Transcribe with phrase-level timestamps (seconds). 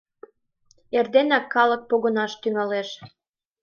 [0.97, 2.89] Эрденак калык погынаш тӱҥалеш.